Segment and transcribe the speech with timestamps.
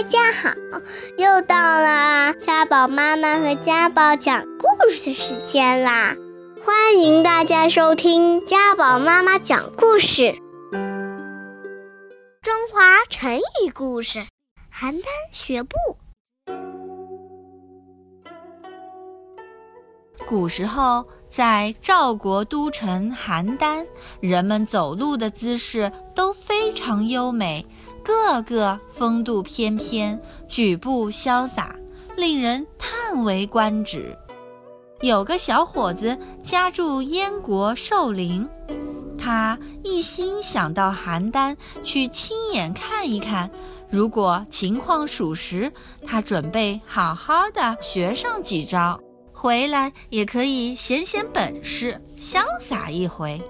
[0.00, 0.48] 大家好，
[1.18, 6.16] 又到了家宝妈妈和家宝讲故事的时间啦！
[6.64, 10.32] 欢迎大家收听家宝妈妈讲故事。
[12.40, 14.20] 中华成语故事：
[14.74, 15.76] 邯郸学步。
[20.26, 23.86] 古时候，在赵国都城邯郸，
[24.20, 27.66] 人们走路的姿势都非常优美。
[28.02, 31.76] 个个风度翩翩，举步潇洒，
[32.16, 34.16] 令人叹为观止。
[35.00, 38.48] 有个小伙子家住燕国寿陵，
[39.16, 43.50] 他一心想到邯郸去亲眼看一看。
[43.90, 45.72] 如果情况属实，
[46.06, 49.00] 他准备好好的学上几招，
[49.32, 53.42] 回来也可以显显本事，潇洒一回。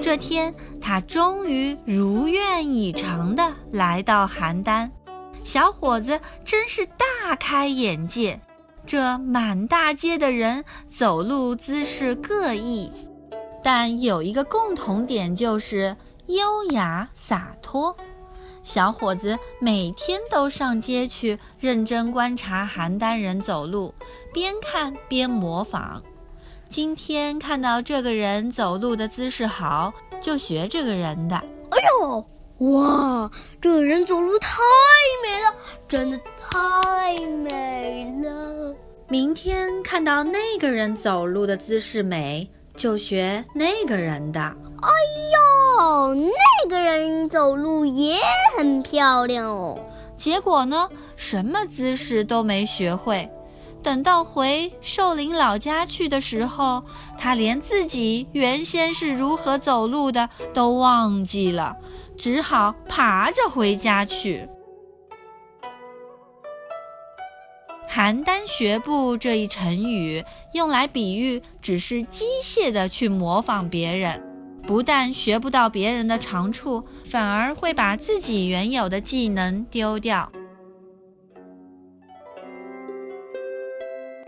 [0.00, 4.90] 这天，他终于如愿以偿地来到邯郸。
[5.42, 8.40] 小伙子真是大开眼界。
[8.84, 12.90] 这满大街的人走路姿势各异，
[13.64, 17.96] 但有一个共同点，就是优雅洒脱。
[18.62, 23.92] 小伙子每天都上街去认真观察邯郸人走路，
[24.32, 26.02] 边看边模仿。
[26.68, 31.36] 今天看到这个人走路的姿势好，就学这个人的。
[31.36, 32.26] 哎呦，
[32.72, 34.48] 哇，这个人走路太
[35.22, 35.54] 美了，
[35.88, 36.18] 真的
[36.50, 38.74] 太美了。
[39.08, 44.40] 明天看到那个人走路的姿势美，就学那个人的。
[44.40, 44.90] 哎
[45.78, 48.16] 呦，那个人走路也
[48.58, 49.78] 很漂亮哦。
[50.16, 53.30] 结果呢，什么姿势都没学会。
[53.86, 56.84] 等到回寿陵老家去的时候，
[57.16, 61.76] 他连自己原先是如何走路的都忘记了，
[62.18, 64.48] 只好爬着回家去。
[67.88, 74.20] 邯郸学步这一成语用来比喻，只是机械的去模仿别人，
[74.66, 80.32] 不但学不到别人的长处，反而会把自己原有的技能丢掉。